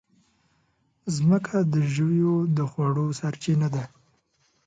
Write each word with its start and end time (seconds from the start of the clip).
مځکه 1.27 1.57
د 1.73 1.75
ژويو 1.93 2.35
د 2.57 2.59
خوړو 2.71 3.07
سرچینه 3.19 3.67
ده. 3.75 3.83